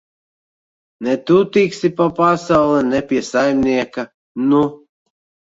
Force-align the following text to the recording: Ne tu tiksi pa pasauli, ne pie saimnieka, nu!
Ne 1.03 1.13
tu 1.27 1.37
tiksi 1.57 1.87
pa 1.99 2.05
pasauli, 2.17 2.81
ne 2.89 2.99
pie 3.07 3.21
saimnieka, 3.29 4.03
nu! 4.49 4.63